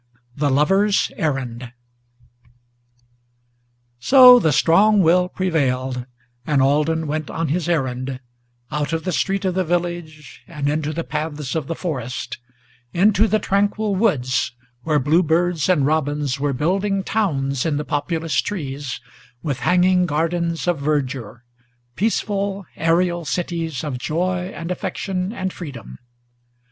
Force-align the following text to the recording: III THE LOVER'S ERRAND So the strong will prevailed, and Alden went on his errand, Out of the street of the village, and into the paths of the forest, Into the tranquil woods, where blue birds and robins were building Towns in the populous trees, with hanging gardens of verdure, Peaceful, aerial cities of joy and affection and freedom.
III 0.01 0.19
THE 0.39 0.49
LOVER'S 0.49 1.11
ERRAND 1.15 1.73
So 3.99 4.39
the 4.39 4.51
strong 4.51 5.03
will 5.03 5.29
prevailed, 5.29 6.07
and 6.43 6.59
Alden 6.59 7.05
went 7.05 7.29
on 7.29 7.49
his 7.49 7.69
errand, 7.69 8.19
Out 8.71 8.93
of 8.93 9.03
the 9.03 9.11
street 9.11 9.45
of 9.45 9.53
the 9.53 9.63
village, 9.63 10.43
and 10.47 10.67
into 10.67 10.91
the 10.91 11.03
paths 11.03 11.53
of 11.53 11.67
the 11.67 11.75
forest, 11.75 12.39
Into 12.93 13.27
the 13.27 13.37
tranquil 13.37 13.93
woods, 13.93 14.53
where 14.81 14.97
blue 14.97 15.21
birds 15.21 15.69
and 15.69 15.85
robins 15.85 16.39
were 16.39 16.51
building 16.51 17.03
Towns 17.03 17.63
in 17.63 17.77
the 17.77 17.85
populous 17.85 18.33
trees, 18.41 18.99
with 19.43 19.59
hanging 19.59 20.07
gardens 20.07 20.67
of 20.67 20.79
verdure, 20.79 21.43
Peaceful, 21.95 22.65
aerial 22.75 23.23
cities 23.23 23.83
of 23.83 23.99
joy 23.99 24.51
and 24.51 24.71
affection 24.71 25.31
and 25.31 25.53
freedom. 25.53 25.99